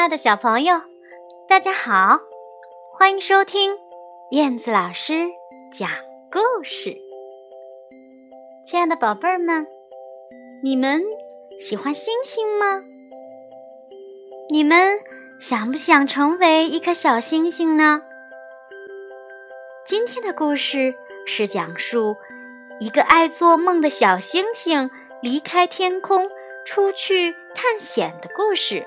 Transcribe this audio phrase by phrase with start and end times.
[0.00, 0.80] 亲爱的小朋友，
[1.46, 2.20] 大家好，
[2.94, 3.76] 欢迎收听
[4.30, 5.28] 燕子老师
[5.70, 5.90] 讲
[6.32, 6.96] 故事。
[8.64, 9.66] 亲爱的宝贝儿们，
[10.62, 11.02] 你们
[11.58, 12.82] 喜欢星星吗？
[14.48, 14.98] 你们
[15.38, 18.00] 想不想成为一颗小星星呢？
[19.86, 20.94] 今天的故事
[21.26, 22.16] 是讲述
[22.78, 24.90] 一个爱做梦的小星星
[25.20, 26.30] 离开天空，
[26.64, 28.86] 出去探险的故事。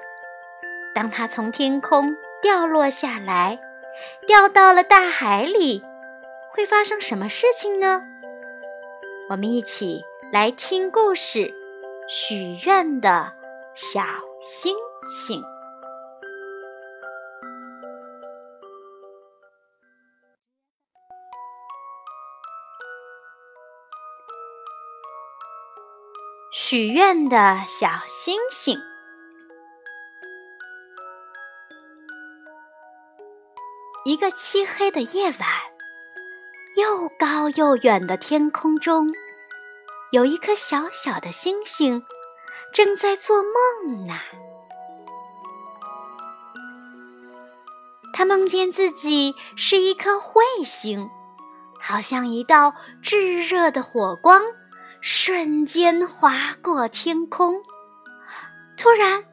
[0.93, 3.59] 当它从天空掉落下来，
[4.27, 5.83] 掉到了大海里，
[6.51, 8.03] 会发生什么事情呢？
[9.29, 11.39] 我们一起来听故事
[12.07, 13.33] 《许愿的
[13.73, 14.01] 小
[14.39, 14.75] 星
[15.05, 15.41] 星》。
[26.51, 28.77] 许愿的小星星。
[34.13, 35.49] 一个漆黑的夜晚，
[36.75, 39.11] 又高又远的天空中，
[40.11, 42.05] 有一颗小小的星星
[42.71, 44.13] 正在做梦呢。
[48.13, 51.09] 他梦见自己是一颗彗星，
[51.79, 54.43] 好像一道炙热的火光，
[55.01, 57.63] 瞬间划过天空。
[58.77, 59.25] 突然，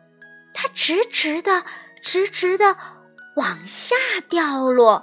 [0.54, 1.64] 它直直的，
[2.00, 2.78] 直直的。
[3.36, 3.96] 往下
[4.28, 5.02] 掉落，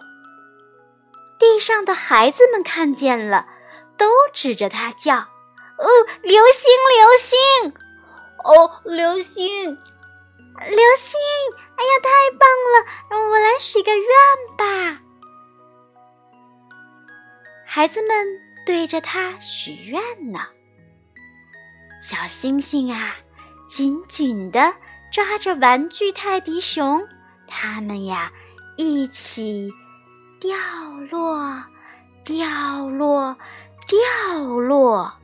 [1.39, 3.47] 地上的孩子们看见了，
[3.97, 5.15] 都指着他叫
[5.77, 5.87] ：“哦，
[6.21, 7.37] 流星，流星！
[8.43, 11.19] 哦，流星，流星！
[11.77, 12.85] 哎呀，太棒了！
[13.29, 14.05] 我来许个愿
[14.57, 15.01] 吧。”
[17.65, 18.27] 孩子们
[18.65, 20.39] 对着他许愿呢。
[22.01, 23.15] 小星星啊，
[23.67, 24.75] 紧紧的
[25.11, 27.07] 抓着玩具泰迪熊。
[27.47, 28.31] 它们呀，
[28.75, 29.71] 一起
[30.39, 30.55] 掉
[31.09, 31.63] 落，
[32.23, 33.37] 掉落，
[33.87, 35.17] 掉落，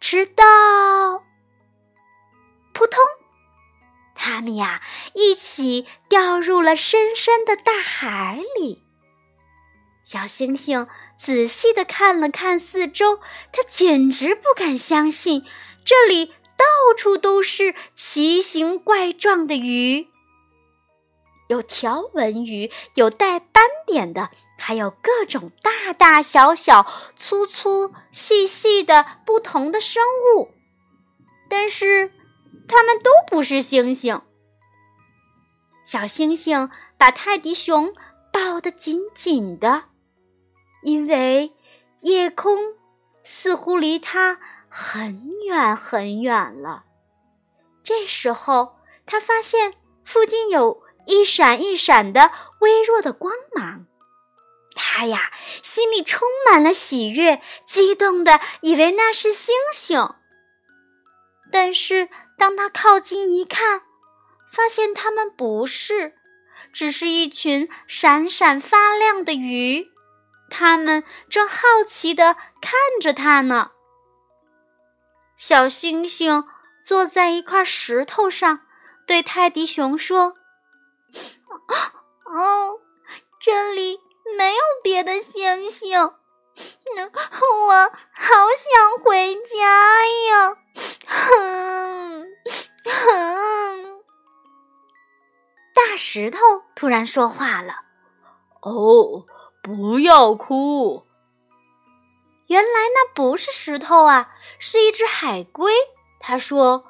[0.00, 1.24] 直到
[2.72, 2.98] 扑通，
[4.14, 4.82] 它们呀，
[5.14, 8.82] 一起掉入了深深的大海里。
[10.02, 13.20] 小星星仔细的看了看四周，
[13.52, 15.44] 它简直不敢相信，
[15.84, 16.26] 这里
[16.56, 16.64] 到
[16.96, 20.08] 处都是奇形怪状的鱼。
[21.50, 30.00] 有条纹鱼，有带斑点的，还有各种大大小小、粗粗细细的不同的生
[30.36, 30.52] 物，
[31.48, 32.12] 但是
[32.68, 34.22] 它们都不是星星。
[35.84, 37.96] 小星星把泰迪熊
[38.32, 39.86] 抱得紧紧的，
[40.84, 41.52] 因为
[42.02, 42.74] 夜空
[43.24, 44.38] 似乎离它
[44.68, 46.84] 很远很远了。
[47.82, 49.74] 这时候，他发现
[50.04, 50.84] 附近有。
[51.06, 52.30] 一闪一闪的
[52.60, 53.86] 微弱的光芒，
[54.74, 60.14] 他呀心里充满了喜悦，激动的以为那是星星。
[61.50, 63.82] 但是当他靠近一看，
[64.52, 66.14] 发现它们不是，
[66.72, 69.90] 只是一群闪闪发亮的鱼，
[70.48, 71.56] 它们正好
[71.86, 73.72] 奇的看着他呢。
[75.36, 76.44] 小星星
[76.84, 78.60] 坐在一块石头上，
[79.06, 80.36] 对泰迪熊说。
[82.24, 82.78] 哦，
[83.40, 83.98] 这里
[84.38, 86.12] 没有别的星星，我
[88.12, 90.56] 好想回家呀！
[91.06, 92.26] 哼
[92.84, 94.00] 哼。
[95.74, 96.38] 大石头
[96.76, 97.74] 突然说话了
[98.62, 99.26] ：“哦，
[99.62, 101.06] 不要哭。”
[102.46, 105.72] 原来那不是石头啊，是一只海龟。
[106.20, 106.89] 他说。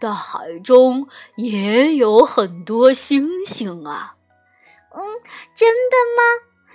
[0.00, 4.16] 大海中也有很多星星啊！
[4.92, 5.04] 嗯，
[5.54, 6.22] 真的吗？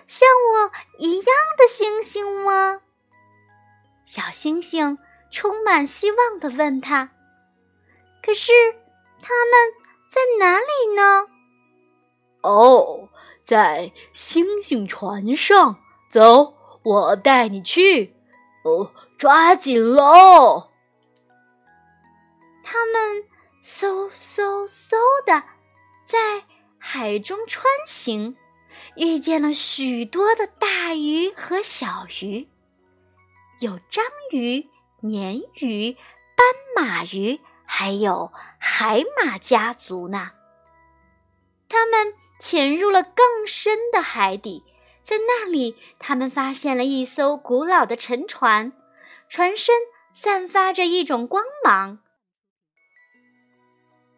[0.05, 1.25] 像我一样
[1.57, 2.81] 的星星吗？
[4.05, 5.00] 小星星
[5.31, 7.09] 充满希望地问他
[8.23, 8.51] ：“可是，
[9.19, 9.73] 他们
[10.07, 11.27] 在哪里呢？”
[12.44, 13.09] 哦，
[13.41, 15.77] 在星星船上，
[16.11, 16.53] 走，
[16.83, 18.15] 我带你去。
[18.63, 20.69] 哦，抓紧喽！
[22.67, 23.23] 他们
[23.63, 25.44] 嗖嗖嗖的
[26.03, 26.44] 在
[26.79, 28.35] 海中穿行，
[28.95, 32.50] 遇见了许多的大鱼和小鱼，
[33.59, 34.67] 有章鱼、
[35.03, 35.95] 鲶鱼、
[36.35, 40.31] 斑马鱼，还有海马家族呢。
[41.69, 44.63] 他们潜入了更深的海底，
[45.03, 48.73] 在那里，他们发现了一艘古老的沉船，
[49.29, 49.75] 船身
[50.13, 52.00] 散发着一种光芒。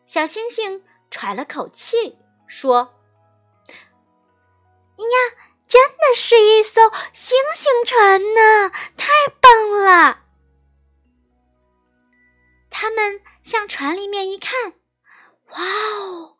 [0.08, 2.18] 小星星喘了口气，
[2.48, 2.96] 说
[4.98, 5.06] ：“呀，
[5.68, 9.12] 真的是一艘星星船呢，太
[9.42, 10.24] 棒了！”
[12.72, 14.76] 他们向船里面一看，
[15.50, 16.38] 哇哦，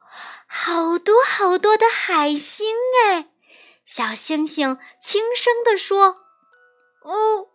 [0.48, 2.74] 好多好多的海星
[3.04, 3.28] 哎！
[3.84, 6.24] 小星星轻声地说
[7.04, 7.50] ：“哦，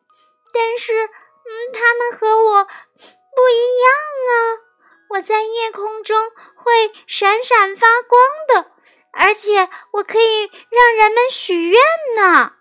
[0.53, 3.91] 但是，嗯，他们和我不一样
[4.29, 4.69] 啊。”
[5.12, 6.17] 我在夜空中
[6.56, 6.73] 会
[7.06, 8.70] 闪闪发光的，
[9.12, 11.79] 而且我可以让人们许愿
[12.17, 12.55] 呢。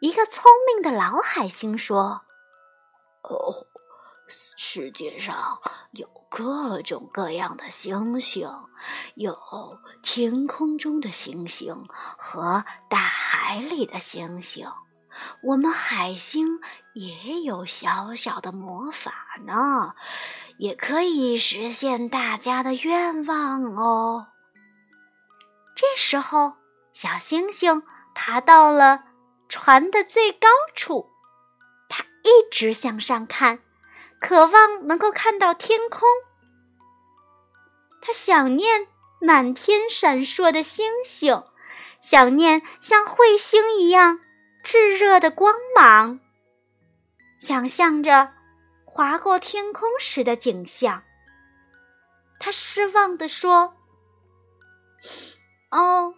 [0.00, 2.22] 一个聪明的老海星说
[3.22, 3.66] ：“哦，
[4.56, 5.60] 世界上
[5.92, 8.48] 有各种各样的星星，
[9.16, 9.36] 有
[10.02, 14.68] 天空中的星星和大海里的星星。
[15.42, 16.60] 我们海星
[16.94, 19.12] 也有小小的魔法
[19.44, 19.94] 呢。”
[20.62, 24.28] 也可以实现大家的愿望哦。
[25.74, 26.52] 这时候，
[26.92, 27.82] 小星星
[28.14, 29.02] 爬到了
[29.48, 31.10] 船的最高处，
[31.88, 33.58] 它一直向上看，
[34.20, 36.02] 渴望能够看到天空。
[38.00, 38.86] 它想念
[39.20, 41.42] 满天闪烁的星星，
[42.00, 44.20] 想念像彗星一样
[44.62, 46.20] 炙热的光芒，
[47.40, 48.34] 想象着。
[48.94, 51.02] 划过天空时的景象，
[52.38, 53.74] 他失望地说
[55.72, 56.14] ：“哦，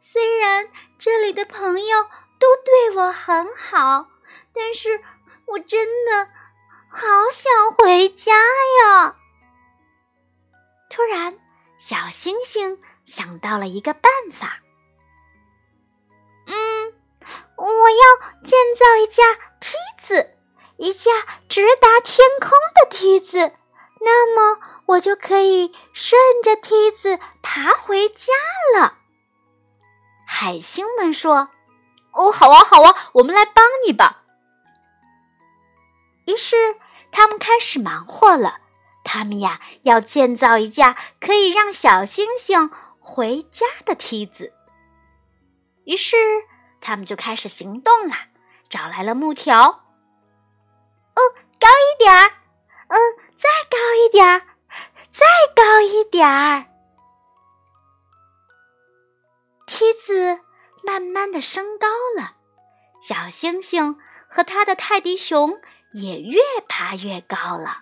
[0.00, 0.70] 虽然
[1.00, 2.04] 这里的朋友
[2.38, 4.08] 都对我很好，
[4.54, 5.02] 但是
[5.46, 6.30] 我真的
[6.88, 9.16] 好想回家呀！”
[10.88, 11.36] 突然，
[11.78, 14.60] 小星星想到了一个办法
[16.46, 16.94] ：“嗯，
[17.56, 19.22] 我要建造一架
[19.58, 20.36] 梯子。”
[20.76, 21.10] 一架
[21.48, 23.52] 直达天空的梯子，
[24.00, 28.32] 那么我就可以顺着梯子爬回家
[28.76, 28.98] 了。
[30.26, 31.50] 海星们说
[32.12, 34.22] ：“哦，好啊，好啊，我们来帮你吧。”
[36.26, 36.76] 于是
[37.10, 38.58] 他们开始忙活了。
[39.04, 42.70] 他们呀，要建造一架可以让小星星
[43.00, 44.52] 回家的梯子。
[45.84, 46.16] 于是
[46.80, 48.14] 他们就开始行动了，
[48.68, 49.81] 找来了木条。
[51.62, 52.26] 高一点儿，
[52.88, 52.98] 嗯，
[53.36, 54.42] 再高一点儿，
[55.12, 55.24] 再
[55.54, 56.66] 高一点儿。
[59.64, 60.40] 梯子
[60.82, 61.86] 慢慢的升高
[62.20, 62.32] 了，
[63.00, 63.96] 小星星
[64.28, 65.60] 和他的泰迪熊
[65.92, 67.78] 也越爬越高了。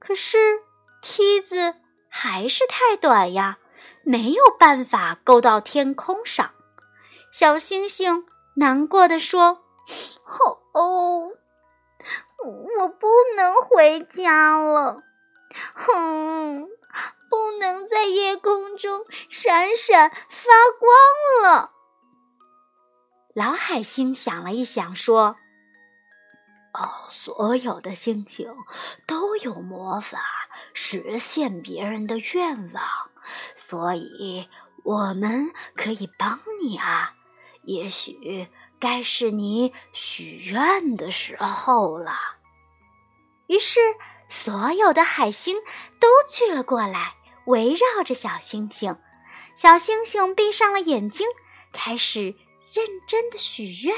[0.00, 0.60] 可是
[1.02, 1.76] 梯子
[2.08, 3.58] 还是太短呀，
[4.02, 6.50] 没有办法够到天空上。
[7.30, 8.26] 小星星
[8.56, 9.62] 难过的说
[10.74, 11.30] ：“哦。”
[12.44, 15.02] 我不能回家了，
[15.74, 16.68] 哼，
[17.28, 20.48] 不能在夜空中闪闪发
[20.78, 21.72] 光了。
[23.34, 25.36] 老海星想了一想，说
[26.72, 28.52] ：“哦，所有的星星
[29.06, 30.20] 都有魔法
[30.72, 32.82] 实现别人的愿望，
[33.54, 34.48] 所以
[34.82, 37.14] 我们可以帮你啊。
[37.62, 38.48] 也许。”
[38.80, 42.16] 该是你许愿的时候了。
[43.46, 43.78] 于是，
[44.28, 45.56] 所有的海星
[46.00, 47.14] 都聚了过来，
[47.46, 48.96] 围绕着小星星。
[49.54, 51.26] 小星星闭上了眼睛，
[51.72, 52.34] 开始
[52.72, 53.94] 认真的许愿。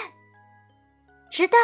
[1.30, 1.58] 直到，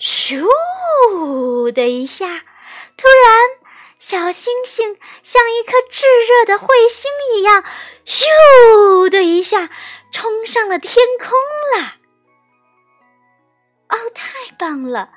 [0.00, 2.26] 咻的一下，
[2.96, 3.40] 突然，
[3.98, 7.62] 小星星像一颗炙热的彗星一样，
[8.06, 9.68] 咻的一下。
[10.10, 11.28] 冲上了天空
[11.76, 11.94] 了！
[13.88, 15.10] 哦，太棒了！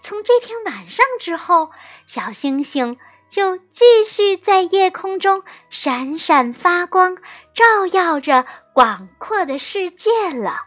[0.00, 1.70] 从这天晚上之后，
[2.06, 7.16] 小星星就继续在夜空中闪闪发光，
[7.54, 10.62] 照耀着广阔的世界了。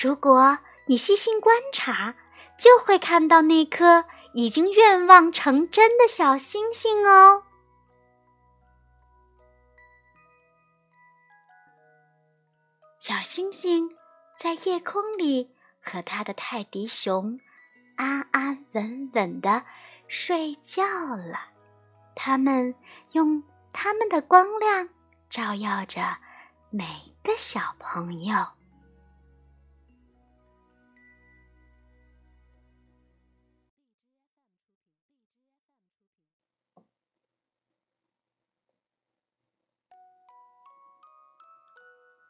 [0.00, 2.14] 如果你细心观察，
[2.58, 4.04] 就会看到那颗
[4.34, 7.42] 已经愿望成真的小星星哦。
[13.08, 13.88] 小星星
[14.36, 15.50] 在夜空里
[15.80, 17.40] 和他的泰迪熊
[17.96, 19.64] 安安稳稳地
[20.08, 20.84] 睡觉
[21.16, 21.38] 了。
[22.14, 22.74] 他们
[23.12, 24.90] 用他们的光亮
[25.30, 26.18] 照耀着
[26.68, 26.84] 每
[27.22, 28.57] 个小朋友。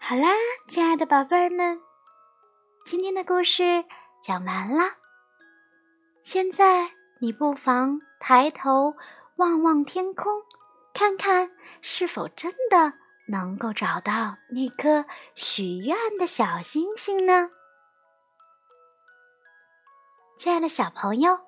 [0.09, 0.31] 好啦，
[0.67, 1.83] 亲爱的宝贝儿们，
[2.83, 3.85] 今天的故事
[4.23, 4.95] 讲完了。
[6.23, 8.95] 现在你不妨抬头
[9.37, 10.33] 望望天空，
[10.95, 11.51] 看看
[11.83, 12.95] 是否真的
[13.27, 17.51] 能够找到那颗许愿的小星星呢？
[20.39, 21.39] 亲爱的小朋友，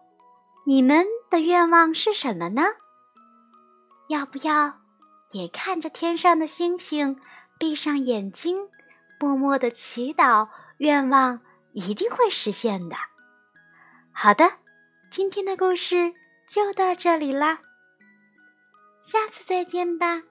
[0.66, 2.64] 你们的愿望是什么呢？
[4.10, 4.80] 要不要
[5.30, 7.18] 也看着天上的星星，
[7.60, 8.56] 闭上眼睛，
[9.18, 10.48] 默默的祈祷，
[10.78, 11.40] 愿望
[11.74, 12.96] 一定会实现的。
[14.12, 14.50] 好的，
[15.10, 16.14] 今天的故事
[16.48, 17.60] 就到这里啦，
[19.02, 20.22] 下次再见吧。